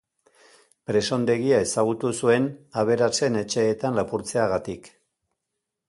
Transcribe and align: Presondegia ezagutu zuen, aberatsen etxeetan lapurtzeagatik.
Presondegia 0.91 1.59
ezagutu 1.65 2.11
zuen, 2.15 2.49
aberatsen 2.85 3.39
etxeetan 3.45 4.01
lapurtzeagatik. 4.03 4.95